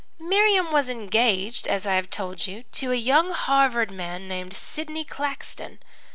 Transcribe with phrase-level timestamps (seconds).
[0.17, 5.05] "Miriam was engaged, as I have told you, to a young Harvard man named Sidney
[5.05, 5.77] Claxton.